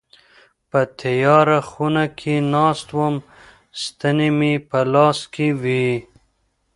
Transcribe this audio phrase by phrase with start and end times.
[0.69, 3.15] په تياره خونه کي ناست وم
[3.81, 5.89] ستني مي په لاس کي وي.